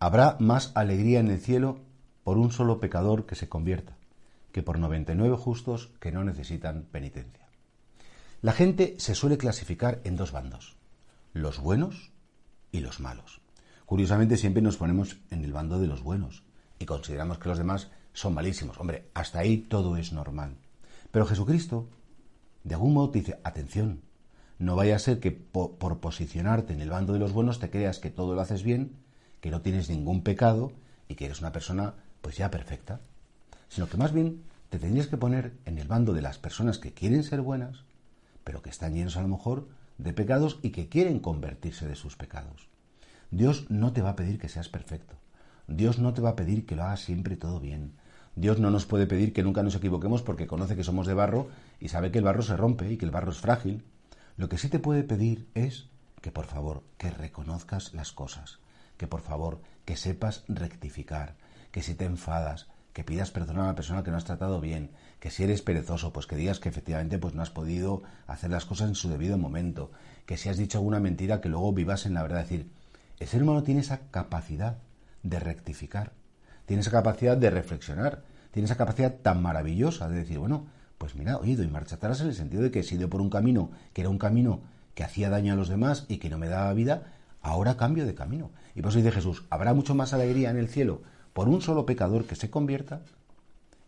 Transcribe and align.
Habrá 0.00 0.36
más 0.38 0.70
alegría 0.76 1.18
en 1.18 1.28
el 1.28 1.40
cielo 1.40 1.80
por 2.22 2.38
un 2.38 2.52
solo 2.52 2.78
pecador 2.78 3.26
que 3.26 3.34
se 3.34 3.48
convierta, 3.48 3.96
que 4.52 4.62
por 4.62 4.78
99 4.78 5.36
justos 5.36 5.90
que 5.98 6.12
no 6.12 6.22
necesitan 6.22 6.84
penitencia. 6.92 7.48
La 8.40 8.52
gente 8.52 8.94
se 8.98 9.16
suele 9.16 9.38
clasificar 9.38 10.00
en 10.04 10.14
dos 10.14 10.30
bandos, 10.30 10.76
los 11.32 11.58
buenos 11.58 12.12
y 12.70 12.78
los 12.78 13.00
malos. 13.00 13.40
Curiosamente 13.86 14.36
siempre 14.36 14.62
nos 14.62 14.76
ponemos 14.76 15.18
en 15.30 15.42
el 15.42 15.52
bando 15.52 15.80
de 15.80 15.88
los 15.88 16.04
buenos 16.04 16.44
y 16.78 16.84
consideramos 16.84 17.38
que 17.38 17.48
los 17.48 17.58
demás 17.58 17.90
son 18.12 18.34
malísimos. 18.34 18.78
Hombre, 18.78 19.10
hasta 19.14 19.40
ahí 19.40 19.58
todo 19.58 19.96
es 19.96 20.12
normal. 20.12 20.58
Pero 21.10 21.26
Jesucristo, 21.26 21.88
de 22.62 22.74
algún 22.74 22.94
modo 22.94 23.10
te 23.10 23.18
dice, 23.18 23.40
atención, 23.42 24.02
no 24.60 24.76
vaya 24.76 24.94
a 24.94 25.00
ser 25.00 25.18
que 25.18 25.32
por 25.32 25.98
posicionarte 25.98 26.72
en 26.72 26.82
el 26.82 26.90
bando 26.90 27.14
de 27.14 27.18
los 27.18 27.32
buenos 27.32 27.58
te 27.58 27.70
creas 27.70 27.98
que 27.98 28.10
todo 28.10 28.34
lo 28.36 28.40
haces 28.40 28.62
bien 28.62 29.07
que 29.40 29.50
no 29.50 29.60
tienes 29.60 29.88
ningún 29.88 30.22
pecado 30.22 30.72
y 31.08 31.14
que 31.14 31.26
eres 31.26 31.40
una 31.40 31.52
persona 31.52 31.94
pues 32.20 32.36
ya 32.36 32.50
perfecta, 32.50 33.00
sino 33.68 33.88
que 33.88 33.96
más 33.96 34.12
bien 34.12 34.42
te 34.70 34.78
tendrías 34.78 35.06
que 35.06 35.16
poner 35.16 35.52
en 35.64 35.78
el 35.78 35.88
bando 35.88 36.12
de 36.12 36.22
las 36.22 36.38
personas 36.38 36.78
que 36.78 36.92
quieren 36.92 37.22
ser 37.22 37.40
buenas, 37.40 37.84
pero 38.44 38.62
que 38.62 38.70
están 38.70 38.94
llenos 38.94 39.16
a 39.16 39.22
lo 39.22 39.28
mejor 39.28 39.68
de 39.98 40.12
pecados 40.12 40.58
y 40.62 40.70
que 40.70 40.88
quieren 40.88 41.20
convertirse 41.20 41.86
de 41.86 41.96
sus 41.96 42.16
pecados. 42.16 42.68
Dios 43.30 43.70
no 43.70 43.92
te 43.92 44.02
va 44.02 44.10
a 44.10 44.16
pedir 44.16 44.38
que 44.38 44.48
seas 44.48 44.68
perfecto. 44.68 45.16
Dios 45.66 45.98
no 45.98 46.14
te 46.14 46.22
va 46.22 46.30
a 46.30 46.36
pedir 46.36 46.64
que 46.64 46.76
lo 46.76 46.84
hagas 46.84 47.00
siempre 47.00 47.36
todo 47.36 47.60
bien. 47.60 47.92
Dios 48.36 48.58
no 48.58 48.70
nos 48.70 48.86
puede 48.86 49.06
pedir 49.06 49.32
que 49.32 49.42
nunca 49.42 49.62
nos 49.62 49.74
equivoquemos 49.74 50.22
porque 50.22 50.46
conoce 50.46 50.76
que 50.76 50.84
somos 50.84 51.06
de 51.06 51.14
barro 51.14 51.48
y 51.80 51.88
sabe 51.88 52.10
que 52.10 52.18
el 52.18 52.24
barro 52.24 52.42
se 52.42 52.56
rompe 52.56 52.90
y 52.90 52.96
que 52.96 53.04
el 53.04 53.10
barro 53.10 53.32
es 53.32 53.38
frágil. 53.38 53.84
Lo 54.36 54.48
que 54.48 54.58
sí 54.58 54.68
te 54.68 54.78
puede 54.78 55.02
pedir 55.02 55.48
es 55.54 55.88
que 56.22 56.30
por 56.30 56.46
favor 56.46 56.82
que 56.96 57.10
reconozcas 57.10 57.92
las 57.94 58.12
cosas, 58.12 58.60
que 58.98 59.06
por 59.06 59.22
favor, 59.22 59.60
que 59.86 59.96
sepas 59.96 60.44
rectificar, 60.48 61.36
que 61.70 61.82
si 61.82 61.94
te 61.94 62.04
enfadas, 62.04 62.66
que 62.92 63.04
pidas 63.04 63.30
perdón 63.30 63.60
a 63.60 63.66
la 63.66 63.74
persona 63.74 64.02
que 64.02 64.10
no 64.10 64.16
has 64.16 64.24
tratado 64.24 64.60
bien, 64.60 64.90
que 65.20 65.30
si 65.30 65.44
eres 65.44 65.62
perezoso, 65.62 66.12
pues 66.12 66.26
que 66.26 66.36
digas 66.36 66.58
que 66.58 66.68
efectivamente 66.68 67.18
pues 67.18 67.34
no 67.34 67.42
has 67.42 67.50
podido 67.50 68.02
hacer 68.26 68.50
las 68.50 68.66
cosas 68.66 68.88
en 68.88 68.94
su 68.94 69.08
debido 69.08 69.38
momento, 69.38 69.90
que 70.26 70.36
si 70.36 70.48
has 70.48 70.56
dicho 70.56 70.78
alguna 70.78 71.00
mentira 71.00 71.40
que 71.40 71.48
luego 71.48 71.72
vivas 71.72 72.06
en 72.06 72.14
la 72.14 72.22
verdad. 72.22 72.42
Es 72.42 72.50
decir, 72.50 72.70
el 73.20 73.28
ser 73.28 73.42
humano 73.42 73.62
tiene 73.62 73.80
esa 73.80 74.00
capacidad 74.10 74.78
de 75.22 75.38
rectificar, 75.38 76.12
tiene 76.66 76.80
esa 76.80 76.90
capacidad 76.90 77.36
de 77.36 77.50
reflexionar, 77.50 78.24
tiene 78.50 78.66
esa 78.66 78.76
capacidad 78.76 79.14
tan 79.14 79.42
maravillosa 79.42 80.08
de 80.08 80.18
decir, 80.18 80.38
bueno, 80.38 80.66
pues 80.98 81.14
mira, 81.14 81.38
oye, 81.38 81.56
doy 81.56 81.68
marcha 81.68 81.96
atrás 81.96 82.20
en 82.20 82.26
el 82.26 82.34
sentido 82.34 82.62
de 82.64 82.70
que 82.70 82.82
si 82.82 82.96
ido 82.96 83.08
por 83.08 83.20
un 83.20 83.30
camino 83.30 83.70
que 83.92 84.00
era 84.00 84.10
un 84.10 84.18
camino 84.18 84.62
que 84.94 85.04
hacía 85.04 85.30
daño 85.30 85.52
a 85.52 85.56
los 85.56 85.68
demás 85.68 86.04
y 86.08 86.18
que 86.18 86.28
no 86.28 86.38
me 86.38 86.48
daba 86.48 86.72
vida, 86.72 87.12
ahora 87.48 87.76
cambio 87.76 88.06
de 88.06 88.14
camino. 88.14 88.50
Y 88.74 88.82
por 88.82 88.90
eso 88.90 88.98
dice 88.98 89.12
Jesús, 89.12 89.44
habrá 89.50 89.74
mucho 89.74 89.94
más 89.94 90.12
alegría 90.12 90.50
en 90.50 90.56
el 90.56 90.68
cielo 90.68 91.02
por 91.32 91.48
un 91.48 91.62
solo 91.62 91.86
pecador 91.86 92.24
que 92.24 92.36
se 92.36 92.50
convierta. 92.50 93.02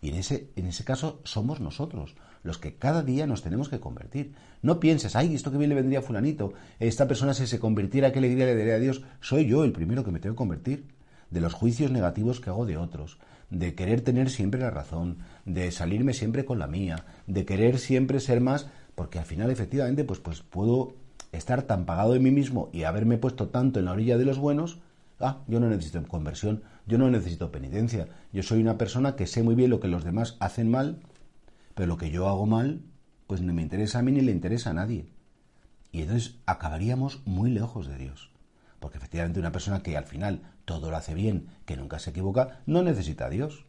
Y 0.00 0.10
en 0.10 0.14
ese, 0.16 0.50
en 0.56 0.66
ese 0.66 0.84
caso 0.84 1.20
somos 1.24 1.60
nosotros, 1.60 2.14
los 2.42 2.58
que 2.58 2.76
cada 2.76 3.02
día 3.02 3.26
nos 3.26 3.42
tenemos 3.42 3.68
que 3.68 3.80
convertir. 3.80 4.34
No 4.62 4.80
pienses, 4.80 5.16
ay, 5.16 5.34
esto 5.34 5.50
que 5.50 5.58
bien 5.58 5.70
le 5.70 5.74
vendría 5.74 5.98
a 5.98 6.02
fulanito, 6.02 6.52
esta 6.78 7.08
persona 7.08 7.34
si 7.34 7.46
se 7.46 7.58
convirtiera, 7.58 8.12
qué 8.12 8.20
alegría 8.20 8.46
le 8.46 8.56
daría 8.56 8.74
a 8.74 8.78
Dios. 8.78 9.02
Soy 9.20 9.46
yo 9.46 9.64
el 9.64 9.72
primero 9.72 10.04
que 10.04 10.10
me 10.10 10.20
tengo 10.20 10.34
que 10.34 10.38
convertir. 10.38 10.86
De 11.30 11.40
los 11.40 11.52
juicios 11.52 11.90
negativos 11.90 12.40
que 12.40 12.48
hago 12.48 12.64
de 12.64 12.78
otros, 12.78 13.18
de 13.50 13.74
querer 13.74 14.00
tener 14.00 14.30
siempre 14.30 14.60
la 14.60 14.70
razón, 14.70 15.18
de 15.44 15.70
salirme 15.70 16.14
siempre 16.14 16.44
con 16.44 16.58
la 16.58 16.66
mía, 16.66 17.04
de 17.26 17.44
querer 17.44 17.78
siempre 17.78 18.20
ser 18.20 18.40
más, 18.40 18.68
porque 18.94 19.18
al 19.18 19.26
final 19.26 19.50
efectivamente 19.50 20.04
pues, 20.04 20.20
pues 20.20 20.40
puedo 20.40 20.94
estar 21.32 21.62
tan 21.62 21.84
pagado 21.84 22.12
de 22.12 22.20
mí 22.20 22.30
mismo 22.30 22.70
y 22.72 22.84
haberme 22.84 23.18
puesto 23.18 23.48
tanto 23.48 23.78
en 23.78 23.86
la 23.86 23.92
orilla 23.92 24.18
de 24.18 24.24
los 24.24 24.38
buenos, 24.38 24.78
ah, 25.20 25.38
yo 25.46 25.60
no 25.60 25.68
necesito 25.68 26.02
conversión, 26.06 26.62
yo 26.86 26.98
no 26.98 27.10
necesito 27.10 27.52
penitencia. 27.52 28.08
Yo 28.32 28.42
soy 28.42 28.60
una 28.60 28.78
persona 28.78 29.16
que 29.16 29.26
sé 29.26 29.42
muy 29.42 29.54
bien 29.54 29.70
lo 29.70 29.80
que 29.80 29.88
los 29.88 30.04
demás 30.04 30.36
hacen 30.40 30.70
mal, 30.70 31.00
pero 31.74 31.86
lo 31.86 31.96
que 31.96 32.10
yo 32.10 32.28
hago 32.28 32.46
mal, 32.46 32.82
pues 33.26 33.42
no 33.42 33.52
me 33.52 33.62
interesa 33.62 33.98
a 33.98 34.02
mí 34.02 34.12
ni 34.12 34.20
le 34.20 34.32
interesa 34.32 34.70
a 34.70 34.74
nadie. 34.74 35.06
Y 35.92 36.02
entonces 36.02 36.36
acabaríamos 36.46 37.22
muy 37.24 37.50
lejos 37.50 37.86
de 37.86 37.98
Dios. 37.98 38.30
Porque 38.80 38.98
efectivamente 38.98 39.40
una 39.40 39.52
persona 39.52 39.82
que 39.82 39.96
al 39.96 40.04
final 40.04 40.42
todo 40.64 40.90
lo 40.90 40.96
hace 40.96 41.14
bien, 41.14 41.48
que 41.64 41.76
nunca 41.76 41.98
se 41.98 42.10
equivoca, 42.10 42.60
no 42.66 42.82
necesita 42.82 43.26
a 43.26 43.30
Dios. 43.30 43.64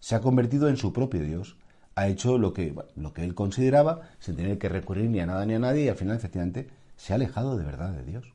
Se 0.00 0.14
ha 0.14 0.20
convertido 0.20 0.68
en 0.68 0.76
su 0.76 0.92
propio 0.92 1.22
Dios. 1.22 1.56
Ha 1.94 2.08
hecho 2.08 2.38
lo 2.38 2.52
que, 2.52 2.74
lo 2.94 3.12
que 3.12 3.24
él 3.24 3.34
consideraba 3.34 4.02
sin 4.20 4.36
tener 4.36 4.58
que 4.58 4.68
recurrir 4.68 5.10
ni 5.10 5.20
a 5.20 5.26
nada 5.26 5.44
ni 5.44 5.54
a 5.54 5.58
nadie 5.58 5.84
y 5.84 5.88
al 5.88 5.96
final 5.96 6.16
efectivamente 6.16 6.68
se 6.98 7.12
ha 7.12 7.16
alejado 7.16 7.56
de 7.56 7.64
verdad 7.64 7.92
de 7.92 8.04
Dios. 8.04 8.34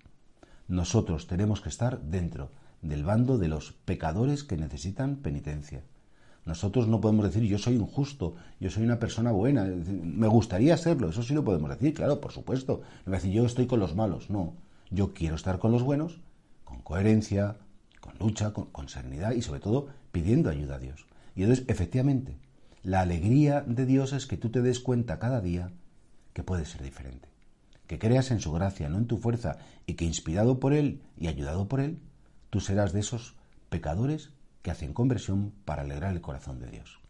Nosotros 0.67 1.27
tenemos 1.27 1.61
que 1.61 1.69
estar 1.69 2.01
dentro 2.01 2.49
del 2.81 3.03
bando 3.03 3.37
de 3.37 3.49
los 3.49 3.73
pecadores 3.73 4.43
que 4.43 4.57
necesitan 4.57 5.17
penitencia. 5.17 5.83
Nosotros 6.45 6.87
no 6.87 7.01
podemos 7.01 7.25
decir 7.25 7.43
yo 7.43 7.57
soy 7.57 7.75
injusto, 7.75 8.35
yo 8.59 8.69
soy 8.69 8.83
una 8.83 8.99
persona 8.99 9.31
buena, 9.31 9.65
me 9.65 10.27
gustaría 10.27 10.77
serlo, 10.77 11.09
eso 11.09 11.23
sí 11.23 11.33
lo 11.33 11.43
podemos 11.43 11.69
decir, 11.69 11.93
claro, 11.93 12.19
por 12.21 12.31
supuesto. 12.31 12.81
No 13.05 13.11
voy 13.11 13.15
decir 13.15 13.31
yo 13.33 13.45
estoy 13.45 13.67
con 13.67 13.79
los 13.79 13.95
malos, 13.95 14.29
no. 14.29 14.53
Yo 14.89 15.13
quiero 15.13 15.35
estar 15.35 15.59
con 15.59 15.71
los 15.71 15.83
buenos, 15.83 16.21
con 16.63 16.81
coherencia, 16.81 17.57
con 17.99 18.17
lucha, 18.17 18.53
con, 18.53 18.65
con 18.65 18.87
serenidad 18.87 19.33
y 19.33 19.41
sobre 19.41 19.59
todo 19.59 19.87
pidiendo 20.13 20.49
ayuda 20.49 20.75
a 20.75 20.79
Dios. 20.79 21.05
Y 21.35 21.43
entonces, 21.43 21.65
efectivamente, 21.67 22.37
la 22.81 23.01
alegría 23.01 23.61
de 23.61 23.85
Dios 23.85 24.13
es 24.13 24.25
que 24.25 24.37
tú 24.37 24.49
te 24.49 24.61
des 24.61 24.79
cuenta 24.79 25.19
cada 25.19 25.41
día 25.41 25.71
que 26.33 26.43
puede 26.43 26.65
ser 26.65 26.81
diferente 26.81 27.32
que 27.87 27.99
creas 27.99 28.31
en 28.31 28.39
su 28.39 28.51
gracia, 28.51 28.89
no 28.89 28.97
en 28.97 29.07
tu 29.07 29.17
fuerza, 29.17 29.57
y 29.85 29.95
que 29.95 30.05
inspirado 30.05 30.59
por 30.59 30.73
Él 30.73 31.01
y 31.17 31.27
ayudado 31.27 31.67
por 31.67 31.81
Él, 31.81 31.99
tú 32.49 32.59
serás 32.59 32.93
de 32.93 33.01
esos 33.01 33.35
pecadores 33.69 34.31
que 34.61 34.71
hacen 34.71 34.93
conversión 34.93 35.53
para 35.65 35.81
alegrar 35.81 36.13
el 36.13 36.21
corazón 36.21 36.59
de 36.59 36.71
Dios. 36.71 37.02